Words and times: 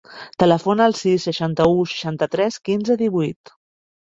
Telefona 0.43 0.87
al 0.91 0.95
sis, 0.99 1.27
seixanta-u, 1.29 1.85
seixanta-tres, 1.91 2.59
quinze, 2.71 2.99
divuit. 3.03 3.57